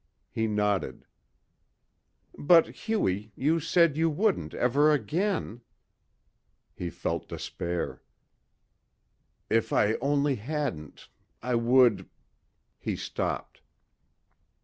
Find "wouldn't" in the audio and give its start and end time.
4.09-4.55